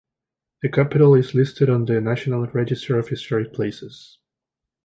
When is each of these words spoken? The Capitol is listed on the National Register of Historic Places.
The 0.63 0.69
Capitol 0.69 1.13
is 1.13 1.35
listed 1.35 1.69
on 1.69 1.85
the 1.85 2.01
National 2.01 2.47
Register 2.47 2.97
of 2.97 3.09
Historic 3.09 3.53
Places. 3.53 4.17